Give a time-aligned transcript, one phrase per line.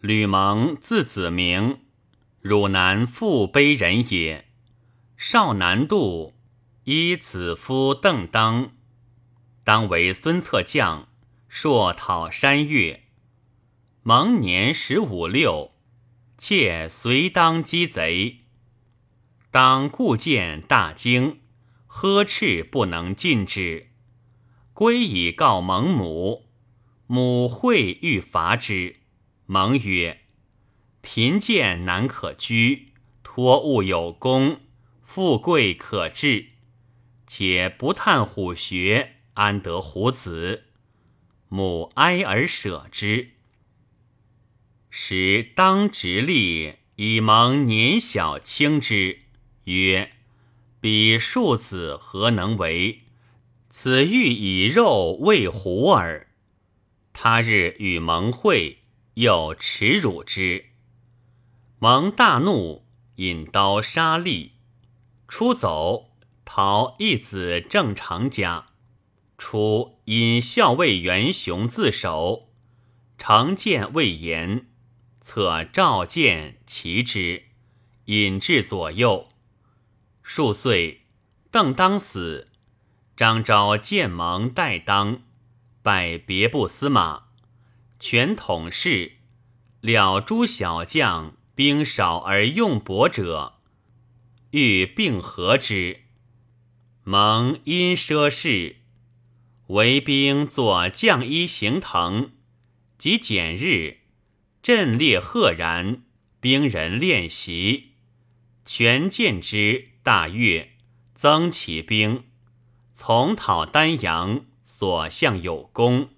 [0.00, 1.80] 吕蒙字子明，
[2.40, 4.46] 汝南富卑人也。
[5.16, 6.34] 少南渡，
[6.84, 8.70] 依子夫邓当，
[9.64, 11.08] 当为孙策将，
[11.48, 13.06] 朔讨山越。
[14.04, 15.72] 蒙年十五六，
[16.36, 18.38] 妾随当击贼。
[19.50, 21.40] 当故见大惊，
[21.88, 23.88] 呵斥不能进之。
[24.72, 26.46] 归以告蒙母，
[27.08, 28.97] 母会欲伐之。
[29.50, 30.20] 蒙曰
[31.00, 34.60] ：“贫贱难可居，托物有功，
[35.02, 36.50] 富贵可治。
[37.26, 40.64] 且不探虎穴，安得虎子？”
[41.48, 43.30] 母哀而舍之。
[44.90, 49.20] 时当直立，以蒙年小轻之，
[49.64, 50.12] 曰
[50.78, 53.00] ：“彼庶子何能为？”
[53.70, 56.26] 此欲以肉喂虎耳。
[57.14, 58.77] 他日与蒙会，
[59.18, 60.66] 又耻辱之。
[61.80, 62.84] 蒙大怒，
[63.16, 64.52] 引刀杀吏，
[65.26, 66.12] 出走，
[66.44, 68.66] 逃一子正常家。
[69.36, 72.50] 初因校尉袁雄自首，
[73.16, 74.68] 成见未言，
[75.20, 77.46] 策召见其之，
[78.04, 79.28] 引至左右。
[80.22, 81.06] 数岁，
[81.50, 82.52] 邓当死。
[83.16, 85.22] 张昭见蒙代当，
[85.82, 87.27] 拜别部司马，
[88.00, 89.12] 权统事，
[89.80, 93.54] 了诸小将兵少而用薄者，
[94.52, 96.04] 欲并合之。
[97.02, 98.76] 蒙因奢事，
[99.68, 102.30] 为兵作将衣行腾，
[102.96, 103.98] 及简日，
[104.62, 106.02] 阵列赫然，
[106.38, 107.94] 兵人练习，
[108.64, 110.76] 权见之，大悦，
[111.14, 112.24] 增其兵。
[112.94, 116.10] 从讨丹阳，所向有功，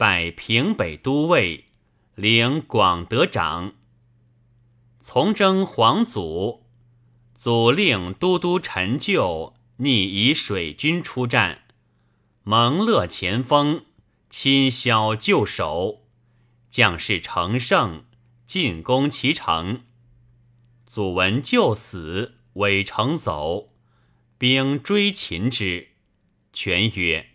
[0.00, 1.66] 拜平北都尉，
[2.14, 3.74] 领广德长。
[4.98, 6.64] 从征皇祖，
[7.34, 11.64] 祖令都督陈旧逆以水军出战，
[12.44, 13.84] 蒙乐前锋，
[14.30, 16.06] 亲削旧守，
[16.70, 18.06] 将士乘胜，
[18.46, 19.82] 进攻其城。
[20.86, 23.68] 祖闻旧死，委城走，
[24.38, 25.88] 兵追擒之。
[26.54, 27.32] 权曰：“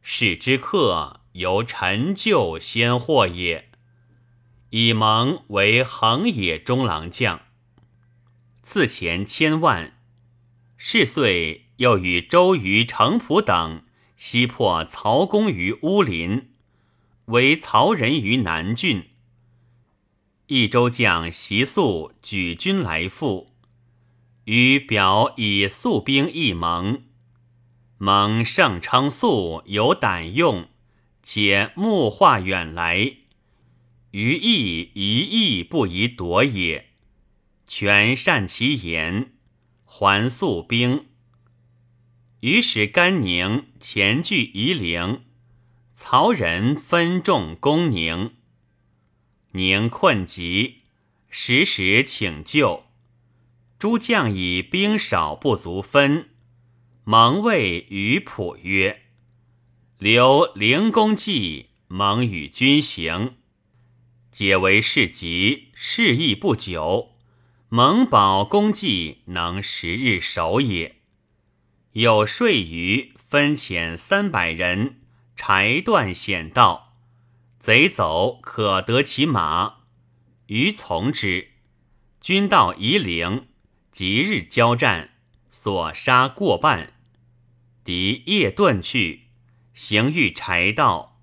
[0.00, 3.70] 士之客，由陈旧先获也。
[4.70, 7.40] 以蒙为横野中郎将，
[8.62, 9.98] 赐钱千万。
[10.76, 13.84] 是岁，又与周瑜、程普等
[14.16, 16.50] 西破曹公于乌林，
[17.26, 19.10] 为曹人于南郡。
[20.48, 23.54] 益州将习素举军来赴，
[24.44, 27.04] 与表以素兵一盟。”
[28.00, 30.68] 蒙盛称素有胆用，
[31.30, 33.16] 且木化远来，
[34.12, 36.86] 于意一意不宜夺也。
[37.66, 39.32] 全善其言，
[39.84, 41.04] 还素兵。
[42.40, 45.24] 于是甘宁前据夷陵，
[45.92, 48.32] 曹仁分众攻宁。
[49.52, 50.76] 宁困急，
[51.28, 52.86] 时时请救。
[53.78, 56.30] 诸将以兵少不足分。
[57.04, 59.02] 蒙谓于普曰
[59.98, 63.34] ：“留灵公计，蒙与君行。
[64.30, 67.16] 解为事急，事亦不久。
[67.68, 71.00] 蒙保公计能十日守也。
[71.94, 75.00] 有说于分遣三百人，
[75.34, 76.96] 柴断险道，
[77.58, 79.78] 贼走可得其马，
[80.46, 81.54] 于从之。
[82.20, 83.48] 军到夷陵，
[83.90, 85.14] 即日交战，
[85.48, 86.92] 所杀过半。”
[87.82, 89.27] 敌夜遁去，
[89.78, 91.20] 行遇柴道，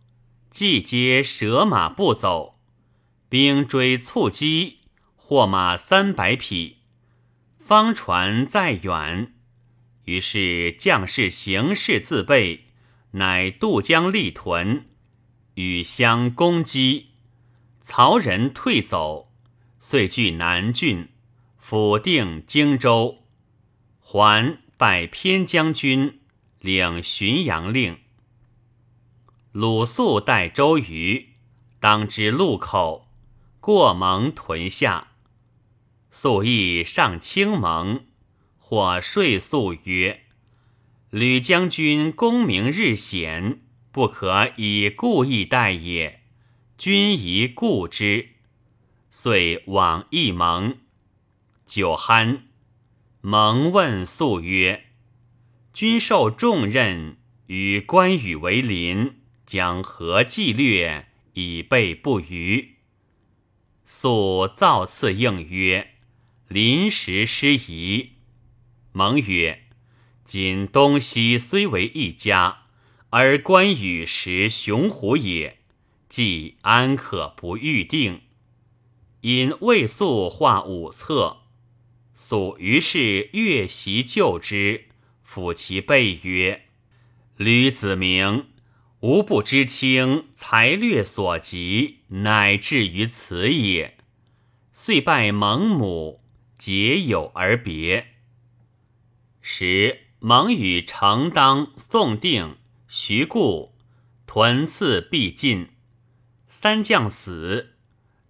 [0.49, 2.57] 既皆舍马不走，
[3.27, 4.79] 兵追促击，
[5.17, 6.77] 获马三百匹，
[7.57, 9.33] 方船再远。
[10.05, 12.63] 于是将士行事自备，
[13.11, 14.85] 乃渡江立屯，
[15.55, 17.07] 与相攻击。
[17.81, 19.33] 曹仁退走，
[19.81, 21.09] 遂据南郡，
[21.61, 23.25] 抚定荆州，
[23.99, 26.21] 还拜偏将军。
[26.61, 27.99] 领浔阳令，
[29.55, 31.29] 鲁肃带周瑜，
[31.79, 33.07] 当知路口，
[33.61, 35.11] 过蒙屯下。
[36.11, 38.03] 肃意上青蒙，
[38.57, 40.23] 或说肃曰
[41.09, 43.61] ：“吕将军功名日显，
[43.93, 46.19] 不可以故意待也。
[46.77, 48.31] 君宜固之。”
[49.09, 50.79] 遂往诣蒙。
[51.65, 52.39] 酒酣，
[53.21, 54.87] 蒙问肃曰。
[55.71, 57.15] 君受重任，
[57.47, 62.75] 与关羽为邻，将何计略以备不虞？
[63.85, 65.95] 素造次应曰
[66.49, 68.13] ：“临时失仪。”
[68.91, 69.67] 蒙曰
[70.25, 72.63] ：“今东西虽为一家，
[73.11, 75.59] 而关羽实雄虎也，
[76.09, 78.21] 既安可不预定？”
[79.21, 81.43] 因魏素画五策，
[82.13, 84.85] 素于是越习就之，
[85.27, 86.65] 抚其背曰
[87.37, 88.47] ：“吕子明。”
[89.05, 93.99] 吾不知卿才略所及，乃至于此也。
[94.73, 96.21] 遂拜蒙母，
[96.57, 98.15] 结友而别。
[99.41, 102.57] 时蒙与程当、宋定、
[102.87, 103.75] 徐固
[104.25, 105.67] 屯次必尽，
[106.47, 107.75] 三将死，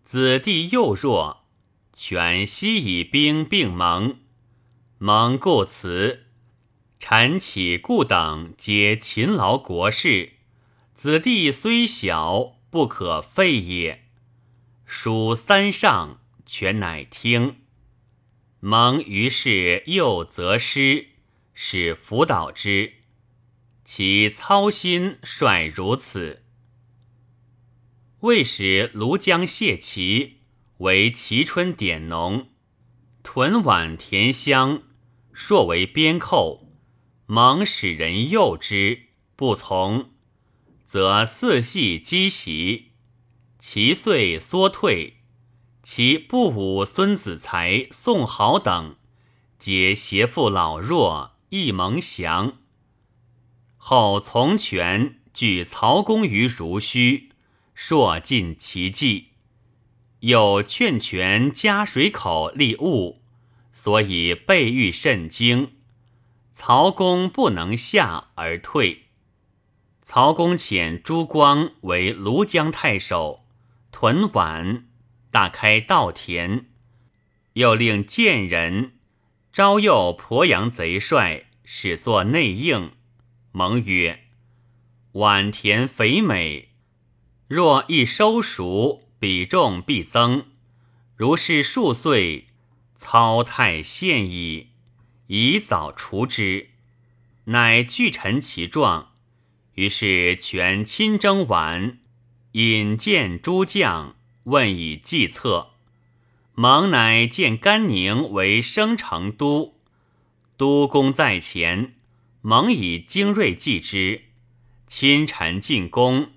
[0.03, 1.45] 子弟幼弱，
[1.93, 4.17] 犬悉以兵并蒙。
[4.97, 6.25] 蒙故辞，
[6.99, 10.33] 陈启固等皆勤劳国事。
[10.95, 14.05] 子弟虽小，不可废也。
[14.85, 17.57] 属三上，全乃听。
[18.61, 21.09] 蒙于是又择师，
[21.53, 22.93] 使辅导之。
[23.83, 26.43] 其操心率如此。
[28.21, 30.39] 魏使庐江谢齐
[30.77, 32.47] 为齐春典农，
[33.21, 34.81] 屯宛田乡，
[35.33, 36.71] 朔为边寇。
[37.25, 40.14] 蒙使人诱之，不从。
[40.85, 42.91] 则四系积袭，
[43.59, 45.15] 其遂缩退。
[45.81, 48.95] 其不武孙子才、宋豪等，
[49.59, 52.57] 皆携父老弱，亦蒙降。
[53.77, 57.29] 后从权举曹公于如须，
[57.75, 59.29] 朔尽其计。
[60.21, 63.21] 又劝权加水口立物，
[63.71, 65.73] 所以备御甚精。
[66.53, 69.04] 曹公不能下而退。
[70.07, 73.43] 曹公遣朱光为庐江太守，
[73.91, 74.83] 屯宛，
[75.31, 76.67] 大开稻田，
[77.53, 78.99] 又令建人
[79.51, 82.91] 招诱鄱阳贼帅，使作内应。
[83.51, 84.25] 蒙曰
[85.13, 86.69] ：“宛田肥美，
[87.47, 90.45] 若一收熟，比重必增。
[91.15, 92.49] 如是数岁，
[92.95, 94.69] 操太现矣，
[95.27, 96.69] 宜早除之。”
[97.45, 99.14] 乃具陈其状。
[99.75, 101.99] 于是全亲征完，
[102.53, 105.71] 引荐诸将，问以计策。
[106.53, 109.77] 蒙乃见甘宁为生成都，
[110.55, 111.95] 都公在前，
[112.41, 114.21] 蒙以精锐继之。
[114.87, 116.31] 亲臣进攻，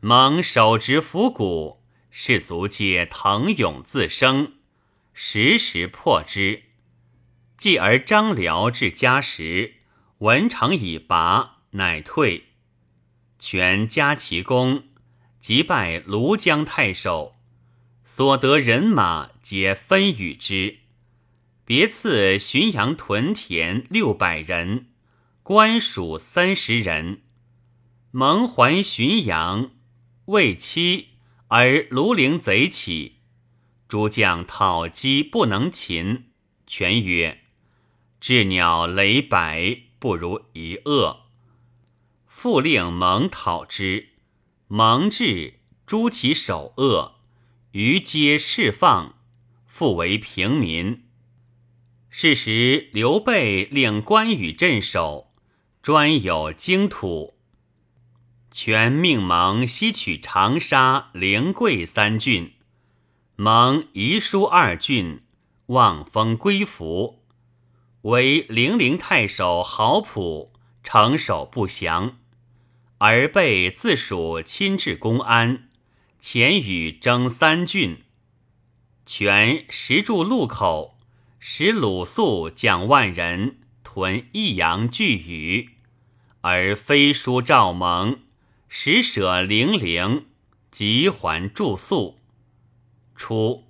[0.00, 4.54] 蒙手执斧鼓，士卒皆腾涌自生，
[5.12, 6.62] 时时破之。
[7.58, 9.74] 继而张辽至嘉时，
[10.18, 12.44] 文成已拔，乃退。
[13.40, 14.84] 全加其功，
[15.40, 17.36] 即拜庐江太守，
[18.04, 20.80] 所得人马皆分与之，
[21.64, 24.88] 别赐浔阳屯田六百人，
[25.42, 27.22] 官属三十人。
[28.10, 29.70] 蒙还浔阳，
[30.26, 31.08] 未期
[31.48, 33.20] 而庐陵贼起，
[33.88, 36.26] 诸将讨击不能擒，
[36.66, 37.40] 全曰
[38.20, 41.28] ：“鸷鸟雷百，不如一恶。”
[42.42, 44.14] 复令蒙讨之，
[44.66, 47.16] 蒙至，诛其首恶，
[47.72, 49.16] 余皆释放，
[49.66, 51.04] 复为平民。
[52.08, 55.34] 是时，刘备令关羽镇守，
[55.82, 57.34] 专有京土。
[58.50, 62.54] 全命蒙西取长沙、灵桂三郡，
[63.36, 65.20] 蒙遗书二郡，
[65.66, 67.22] 望封归服。
[68.00, 72.16] 为零陵太守郝普城守不降。
[73.02, 75.70] 而被自属亲至公安，
[76.20, 78.02] 前与征三郡，
[79.06, 80.98] 权石柱路口，
[81.38, 85.70] 使鲁肃将万人屯益阳拒宇，
[86.42, 88.20] 而飞书赵蒙，
[88.68, 90.26] 使舍零陵，
[90.70, 92.18] 即还住宿。
[93.16, 93.64] 初，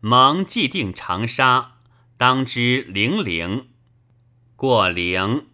[0.00, 1.78] 蒙既定长沙，
[2.18, 3.70] 当知零陵，
[4.56, 5.46] 过陵，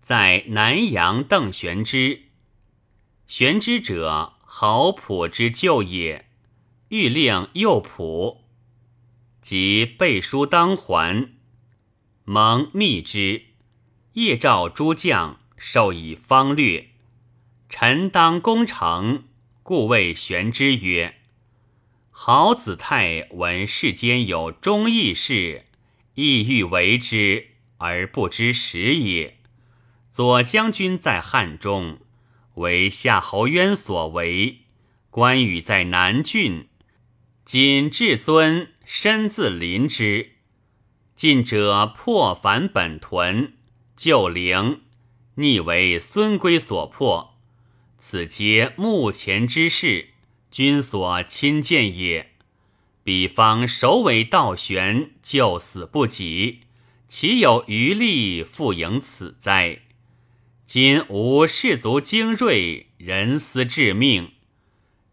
[0.00, 2.22] 在南阳邓玄之。
[3.26, 6.26] 玄之者，郝普之旧也。
[6.88, 8.42] 欲令右仆，
[9.40, 11.30] 即背书当还。
[12.24, 13.46] 蒙密之，
[14.12, 16.90] 夜召诸将，授以方略。
[17.68, 19.24] 臣当攻城，
[19.62, 21.16] 故谓玄之曰
[22.12, 25.62] ：“好子泰闻世间有忠义事，
[26.14, 29.38] 意欲为之，而不知时也。
[30.10, 31.98] 左将军在汉中。”
[32.54, 34.60] 为夏侯渊所为，
[35.10, 36.68] 关羽在南郡，
[37.44, 40.32] 今至尊身自临之，
[41.16, 43.54] 近者破反本屯，
[43.96, 44.82] 救陵，
[45.36, 47.38] 逆为孙规所破。
[47.98, 50.10] 此皆目前之事，
[50.50, 52.32] 君所亲见也。
[53.02, 56.60] 彼方首尾倒悬，救死不及，
[57.08, 59.83] 岂有余力复迎此哉？
[60.74, 64.32] 今吾士卒精锐，人思致命，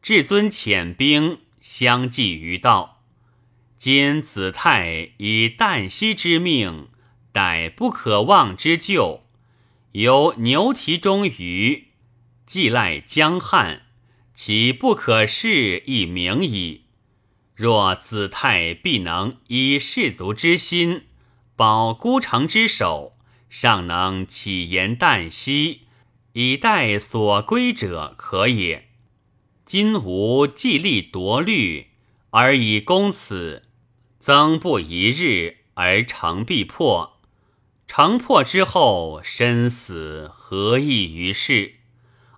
[0.02, 3.04] 至尊遣兵相继于道。
[3.78, 6.88] 今子泰以旦夕之命，
[7.32, 9.22] 逮不可忘之救，
[9.92, 11.90] 由牛蹄中鱼，
[12.48, 13.84] 既赖江汉，
[14.34, 16.86] 其不可视亦明矣。
[17.54, 21.04] 若子泰必能以士卒之心
[21.56, 23.14] 保孤城之守，
[23.54, 25.82] 尚能起言旦夕，
[26.32, 28.88] 以待所归者可也。
[29.66, 31.88] 今吾既力夺虑，
[32.30, 33.64] 而以攻此，
[34.22, 37.20] 增不一日而城必破。
[37.86, 41.76] 城破之后，身死何益于世？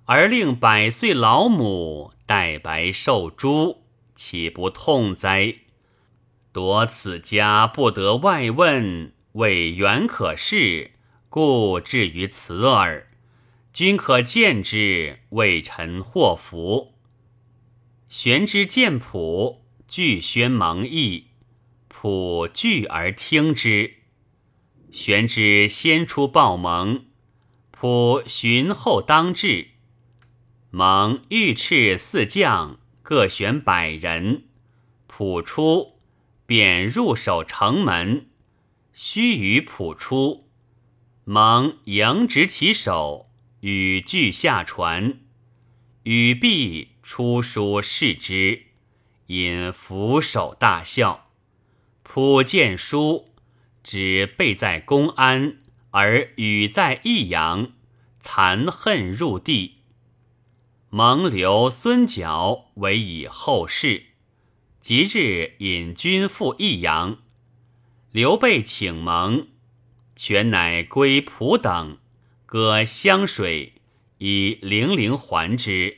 [0.06, 3.84] 而令百岁老母代白受诛。
[4.16, 5.58] 岂不痛哉？
[6.52, 10.93] 夺此家不得外问，为远可视，
[11.36, 13.08] 故至于此耳。
[13.74, 16.94] 君可见之，为臣祸福。
[18.08, 21.30] 玄之见普，具宣蒙毅，
[21.88, 23.96] 普具而听之。
[24.92, 27.06] 玄之先出报蒙，
[27.72, 29.70] 普寻后当至。
[30.70, 32.78] 蒙御斥四将。
[33.02, 34.44] 各选百人，
[35.08, 35.96] 普出，
[36.46, 38.28] 便入守城门。
[38.94, 40.48] 须臾普出，
[41.26, 43.30] 蒙迎执其手，
[43.62, 45.20] 与俱下船。
[46.04, 48.64] 与毕，出书视之，
[49.28, 51.30] 引俯首大笑。
[52.02, 53.30] 普见书，
[53.82, 55.60] 指备在公安，
[55.92, 57.72] 而语在益阳，
[58.20, 59.78] 残恨入地。
[60.90, 64.08] 蒙留孙角为以后事，
[64.82, 67.20] 即日引军赴益阳。
[68.12, 69.48] 刘备请蒙，
[70.26, 71.98] 权乃归蒲等，
[72.46, 73.74] 割湘水
[74.20, 75.98] 以零陵还之，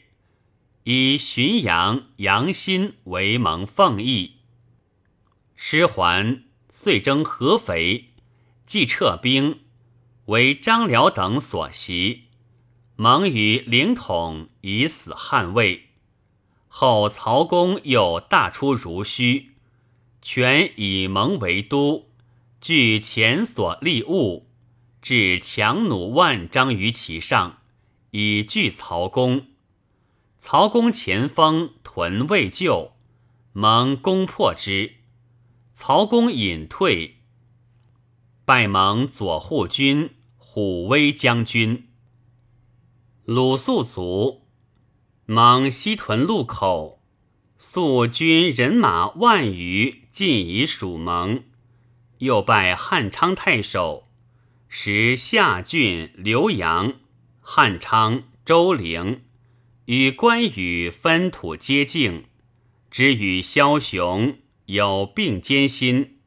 [0.84, 4.38] 以浔阳、阳新为蒙奉义。
[5.55, 6.41] 师还，
[6.72, 8.13] 遂征合肥，
[8.65, 9.60] 既撤兵，
[10.25, 12.24] 为张辽等所袭。
[12.96, 15.89] 蒙与灵统以死捍卫，
[16.67, 19.51] 后曹公又大出如须，
[20.20, 22.10] 权以蒙为都，
[22.67, 24.48] 据前所立物，
[25.00, 27.60] 置强弩万张于其上，
[28.10, 29.50] 以拒曹公。
[30.39, 32.93] 曹公前锋屯未就，
[33.53, 34.95] 蒙攻破之，
[35.75, 37.17] 曹公隐退，
[38.45, 41.89] 拜蒙左护军、虎威将军。
[43.25, 44.48] 鲁肃卒，
[45.27, 47.03] 蒙西屯路口，
[47.60, 51.43] 肃军人马万余，尽以属蒙。
[52.19, 54.05] 又拜汉昌太守，
[54.67, 56.93] 时夏郡、浏阳、
[57.41, 59.22] 汉昌、周陵，
[59.86, 62.25] 与关羽分土接境，
[62.89, 66.17] 知与枭雄有并肩心，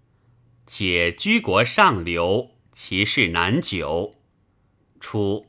[0.66, 4.14] 且居国上流，其事难久。
[5.00, 5.46] 初。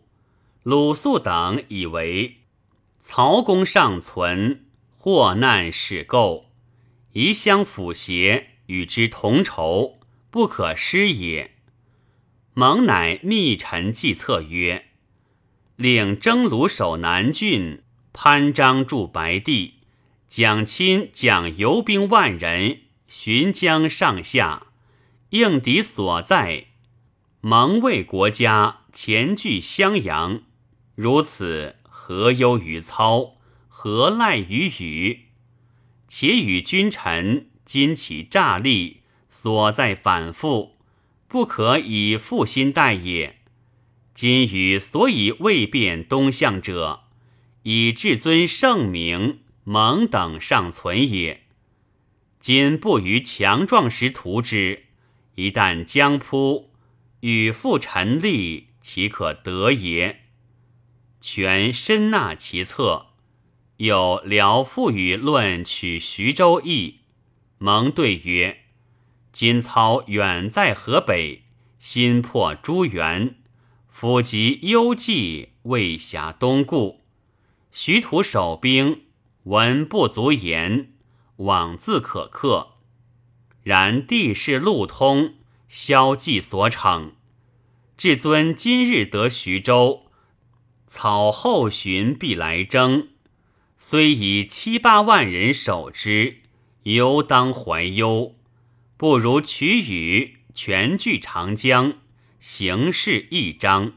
[0.63, 2.35] 鲁肃等以为
[2.99, 4.65] 曹公尚存，
[4.97, 6.51] 祸难始构，
[7.13, 9.98] 宜相辅协，与之同仇，
[10.31, 11.55] 不可失也。
[12.53, 14.87] 蒙乃密陈计策曰
[15.77, 17.81] ：“领征虏守南郡，
[18.11, 19.75] 潘璋驻白帝，
[20.27, 24.67] 蒋钦蒋游兵万人，巡江上下，
[25.29, 26.65] 应敌所在。
[27.41, 30.41] 蒙为国家，前据襄阳。”
[30.95, 33.37] 如此何忧于操？
[33.69, 35.27] 何赖于羽？
[36.09, 38.98] 且与君臣今起诈立，
[39.29, 40.75] 所在反复，
[41.29, 43.37] 不可以负心待也。
[44.13, 47.03] 今与所以未变东向者，
[47.63, 51.43] 以至尊圣明蒙等尚存也。
[52.39, 54.87] 今不于强壮时图之，
[55.35, 56.71] 一旦将扑，
[57.21, 60.21] 与复陈立，岂可得也？
[61.21, 63.07] 权深纳其策，
[63.77, 67.01] 有辽复与论取徐州邑。
[67.57, 68.63] 蒙对曰
[69.31, 71.43] ：“今操远在河北，
[71.79, 73.35] 心破朱元，
[73.87, 77.01] 府及幽蓟，未暇东顾。
[77.71, 79.03] 徐图守兵，
[79.43, 80.93] 闻不足言，
[81.37, 82.71] 往自可克。
[83.61, 85.35] 然地势路通，
[85.67, 87.13] 萧计所逞。
[87.95, 90.07] 至尊今日得徐州，
[90.87, 93.09] 草后寻必来征。
[93.77, 96.37] 虽以七八万人守之，
[96.83, 98.35] 犹当怀忧。
[98.99, 101.93] 不如取羽，全据长江，
[102.37, 103.93] 形势一张。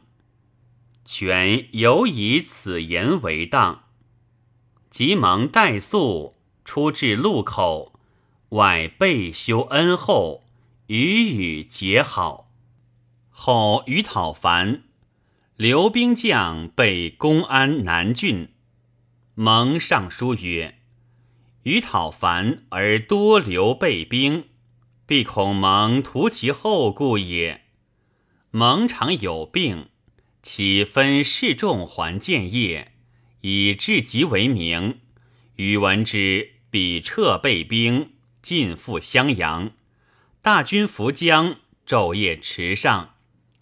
[1.05, 3.87] 权犹以此言为当。
[4.91, 7.99] 急忙带速，出至路口，
[8.51, 10.45] 外备修恩厚，
[10.87, 12.53] 与语结好。
[13.29, 14.85] 后于讨樊，
[15.57, 18.51] 留兵将备公安南郡。
[19.35, 20.79] 蒙上书曰
[21.65, 24.45] ：“于讨樊而多留备兵，
[25.07, 27.63] 必恐蒙图其后故也。
[28.51, 29.89] 蒙常有病，
[30.43, 32.89] 岂分示众还建业？”
[33.45, 35.01] 以至疾为名，
[35.57, 39.73] 宇闻之，彼撤备兵，进赴襄阳。
[40.41, 43.17] 大军伏江，昼夜驰上，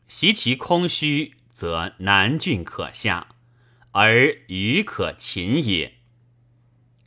[0.07, 3.29] 袭其空虚，则南郡可下，
[3.93, 5.95] 而余可擒也。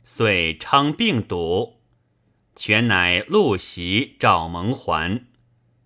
[0.02, 1.73] 遂称病笃，
[2.56, 5.26] 全乃陆袭赵蒙还，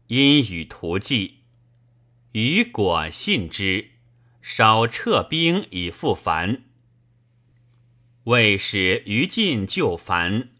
[0.08, 1.38] 因与图计，
[2.32, 3.92] 余果信之，
[4.42, 6.64] 少撤兵以复樊。
[8.24, 10.50] 为使于禁就樊，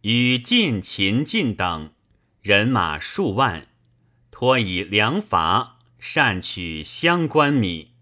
[0.00, 1.92] 与晋、秦、晋等
[2.40, 3.68] 人马数万，
[4.30, 7.92] 托以粮伐，善取相关米。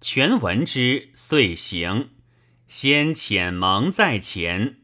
[0.00, 2.10] 全闻之，遂行。
[2.68, 4.80] 先遣蒙在前，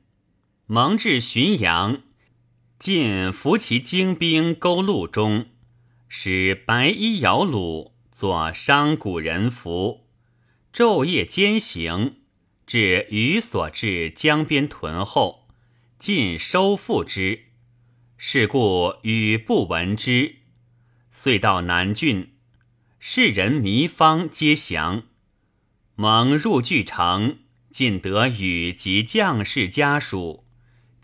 [0.67, 2.01] 蒙至浔阳，
[2.79, 5.49] 晋伏其精兵勾路中，
[6.09, 10.07] 使白衣摇橹，作商贾人服，
[10.73, 12.17] 昼夜兼行。
[12.67, 15.47] 至余所至江边屯后，
[15.99, 17.45] 尽收复之。
[18.17, 20.37] 是故与不闻之。
[21.11, 22.33] 遂到南郡，
[22.99, 25.03] 世人迷方皆降。
[25.95, 30.44] 蒙入据城，尽得与及将士家属，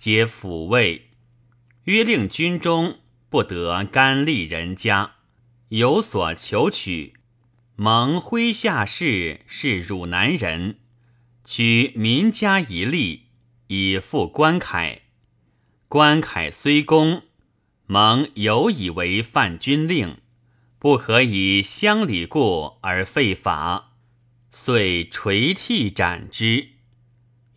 [0.00, 1.10] 皆抚慰。
[1.84, 5.16] 约令军中不得干利人家，
[5.68, 7.12] 有所求取。
[7.76, 10.78] 蒙麾下士是汝南人。
[11.44, 13.20] 取民家一吏，
[13.66, 15.02] 以复关凯。
[15.86, 17.24] 关凯虽公，
[17.86, 20.16] 蒙犹以为犯军令，
[20.78, 23.92] 不可以乡里故而废法，
[24.50, 26.68] 遂垂涕斩之。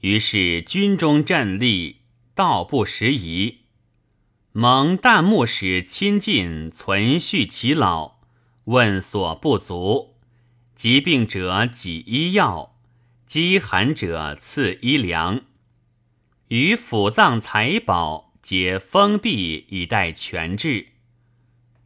[0.01, 2.02] 于是军中战立，
[2.35, 3.59] 道不拾遗。
[4.51, 8.19] 蒙旦暮使亲近存续其老，
[8.65, 10.15] 问所不足，
[10.75, 12.71] 疾病者给医药。
[13.25, 15.41] 饥寒者赐衣粮，
[16.49, 20.89] 与府藏财宝皆封闭以待全治。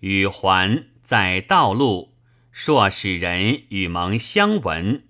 [0.02, 2.16] 与还在道路，
[2.52, 5.06] 硕使人与蒙相闻。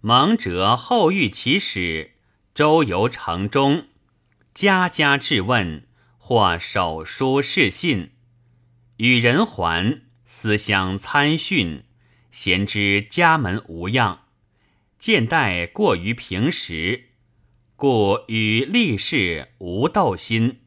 [0.00, 2.12] 蒙者后遇其使，
[2.54, 3.86] 周游城中，
[4.54, 5.84] 家家质问，
[6.16, 8.12] 或手书示信。
[8.98, 11.82] 与人还思乡参训，
[12.30, 14.26] 贤知家门无恙。
[14.96, 17.08] 见待过于平时，
[17.74, 20.60] 故与立士无斗心。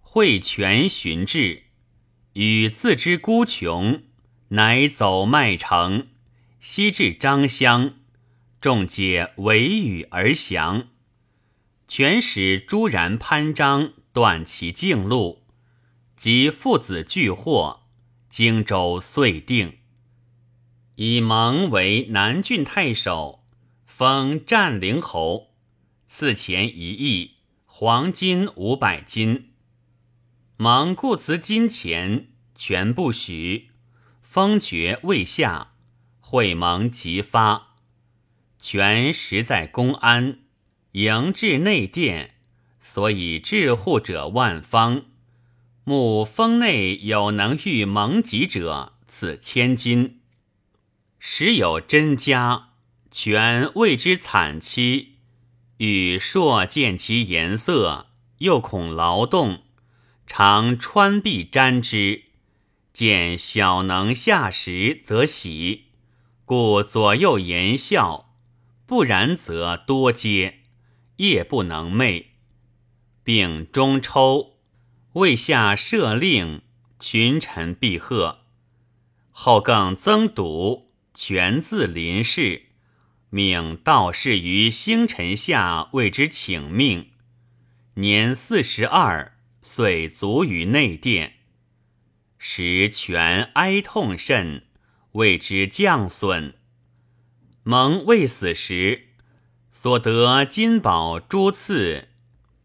[0.00, 1.64] 会权寻志，
[2.34, 4.04] 与自知孤穷，
[4.50, 6.06] 乃走麦城，
[6.60, 7.96] 西至张乡，
[8.60, 10.86] 众皆围与而降。
[11.88, 15.42] 权使朱然潘璋断其径路，
[16.14, 17.80] 及父子俱获，
[18.28, 19.78] 荆州遂定。
[20.96, 23.38] 以蒙为南郡太守。
[23.86, 25.54] 封占陵侯，
[26.06, 29.50] 赐钱一亿，黄金五百斤。
[30.56, 33.70] 蒙故辞金钱，全不许。
[34.22, 35.72] 封爵未下，
[36.20, 37.74] 会蒙即发。
[38.60, 40.40] 权实在公安，
[40.92, 42.34] 迎至内殿，
[42.80, 45.04] 所以致护者万方。
[45.84, 50.20] 目封内有能御蒙吉者，赐千金。
[51.18, 52.66] 时有真家。
[53.10, 55.12] 权谓之惨凄，
[55.78, 59.62] 与硕见其颜色，又恐劳动，
[60.26, 62.24] 常穿壁沾之。
[62.92, 65.86] 见小能下食，则喜，
[66.44, 68.26] 故左右言笑；
[68.84, 70.57] 不然，则多嗟，
[71.18, 72.24] 夜不能寐。
[73.22, 74.56] 并中抽，
[75.12, 76.62] 未下赦令，
[76.98, 78.40] 群臣必贺。
[79.30, 82.62] 后更增笃，权自临事。
[83.30, 87.10] 命道士于星辰下为之请命，
[87.96, 91.34] 年四十二，遂卒于内殿。
[92.38, 94.64] 时权哀痛甚，
[95.12, 96.54] 谓之将损。
[97.64, 99.07] 蒙未死时，
[99.80, 102.08] 所得金宝珠赐，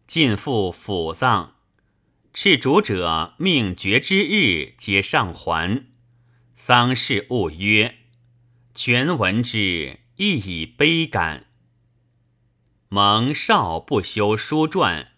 [0.04, 1.54] 尽付府葬。
[2.32, 5.84] 赤主者命绝之日，皆上还。
[6.56, 7.98] 丧事勿曰。
[8.74, 11.46] 全闻之，亦以悲感。
[12.88, 15.12] 蒙少不修书传，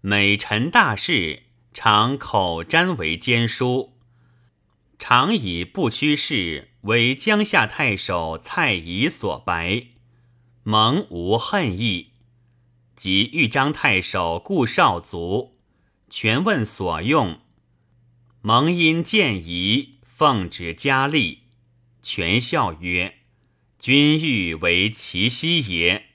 [0.00, 3.92] 每陈大事，常口瞻为兼书。
[4.98, 9.86] 常以不屈事为江夏太守蔡仪所白，
[10.68, 12.10] 蒙无恨意。
[12.96, 15.60] 及豫章太守顾少卒，
[16.10, 17.38] 权问所用，
[18.40, 21.38] 蒙因见疑，奉旨加吏。
[22.02, 23.18] 全笑曰
[23.78, 26.06] ：“君欲为其息也。”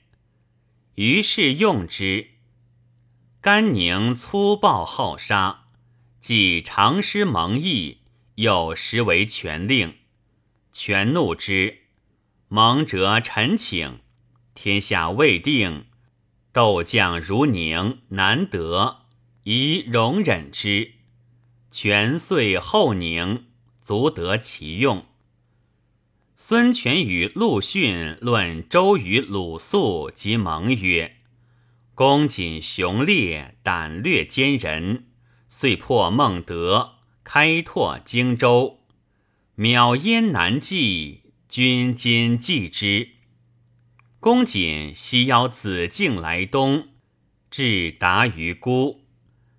[0.96, 2.32] 于是用之。
[3.40, 5.68] 甘宁粗暴好杀，
[6.20, 8.00] 既常失蒙毅。
[8.34, 9.94] 又实为权令，
[10.72, 11.84] 权怒之，
[12.48, 14.00] 蒙辄陈请，
[14.54, 15.86] 天下未定，
[16.52, 19.02] 斗将如宁难得，
[19.44, 20.92] 宜容忍之。
[21.70, 23.46] 权遂后宁，
[23.80, 25.06] 足得其用。
[26.36, 31.16] 孙权与陆逊论周瑜、鲁肃及蒙曰
[31.94, 35.06] ：“公瑾雄烈，胆略坚人，
[35.48, 38.80] 遂破孟德。”开拓荆州，
[39.56, 43.10] 渺焉难继，君今继之。
[44.22, 46.90] 公瑾西邀子敬来东，
[47.50, 49.04] 至达于孤，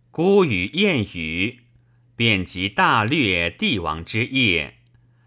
[0.09, 1.65] 孤与燕语，
[2.15, 4.75] 便及大略帝王之业，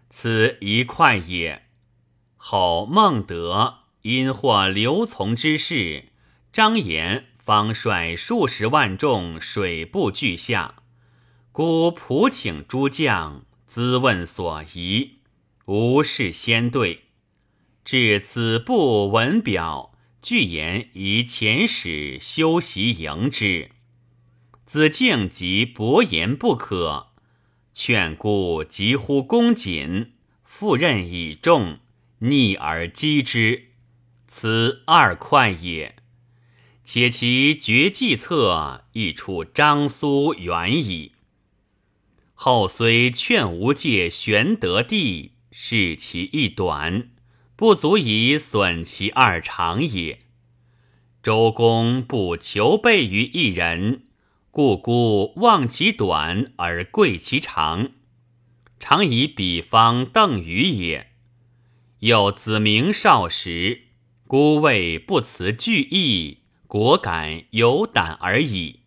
[0.09, 1.67] 此一快也。
[2.35, 6.05] 后孟德因获刘琮之事，
[6.51, 10.77] 张延方率数十万众水部俱下。
[11.51, 15.19] 孤仆请诸将，咨问所疑，
[15.65, 17.03] 无事先对。
[17.87, 23.71] 至子布文表，具言以遣使修习迎之。
[24.65, 27.11] 子敬即薄言不可，
[27.73, 30.11] 劝故急呼公瑾，
[30.43, 31.79] 复任以重，
[32.19, 33.69] 逆而击之。
[34.27, 35.95] 此二快也。
[36.83, 41.13] 且其绝计策，亦出张苏远矣。
[42.33, 47.11] 后虽劝无界玄德帝，视其一短，
[47.57, 50.19] 不足以损其二长也。
[51.23, 54.03] 周公不求备于一人，
[54.51, 57.89] 故孤忘其短而贵其长，
[58.79, 61.07] 常以比方邓禹也。
[61.99, 63.87] 有子明少时，
[64.27, 68.81] 孤谓不辞惧意，果敢有胆而已。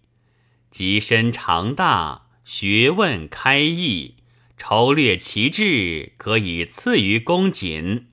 [0.71, 2.29] 及身长大。
[2.43, 4.17] 学问开义，
[4.57, 8.10] 筹略其志，可以赐于公瑾。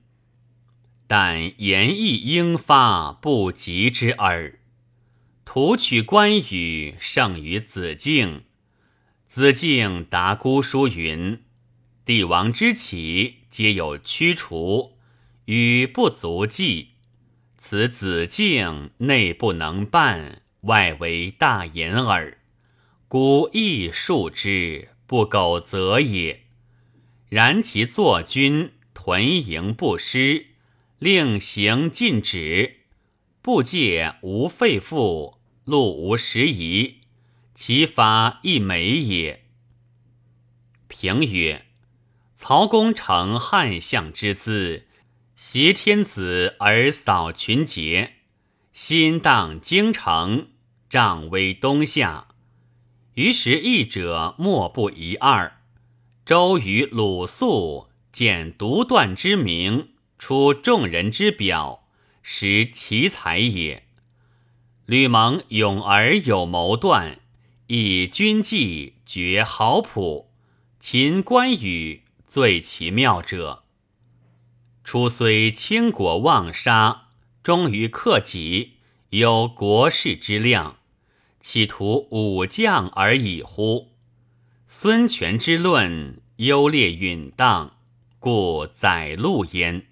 [1.08, 4.60] 但言意应发，不及之耳。
[5.46, 8.44] 图取关羽，胜于子敬。
[9.26, 11.42] 子敬答姑书云
[12.04, 14.98] ：“帝王之起，皆有驱除，
[15.46, 16.90] 与不足计。
[17.56, 22.36] 此子敬内不能办，外为大言耳。”
[23.08, 26.42] 孤亦恕之，不苟责也。
[27.30, 30.47] 然其作军，屯营不失，
[30.98, 32.80] 令行禁止，
[33.40, 36.96] 不戒无废赋，路无时移，
[37.54, 39.44] 其发亦美也。
[40.88, 41.66] 评曰：
[42.34, 44.86] 曹公成汉相之资，
[45.36, 48.14] 挟天子而扫群杰，
[48.72, 50.48] 心荡京城，
[50.90, 52.26] 仗威东夏。
[53.14, 55.60] 于时义者莫不一二。
[56.26, 61.88] 周瑜、鲁肃见独断之名，出众人之表，
[62.22, 63.84] 实奇才也。
[64.86, 67.20] 吕蒙勇而有谋断，
[67.68, 70.30] 以军纪绝豪朴。
[70.80, 73.64] 秦关羽最奇妙者。
[74.84, 77.08] 初虽倾国妄杀，
[77.42, 78.74] 终于克己，
[79.10, 80.78] 有国士之量。
[81.40, 83.92] 企图武将而已乎？
[84.66, 87.76] 孙权之论优劣允当，
[88.18, 89.86] 故载录焉。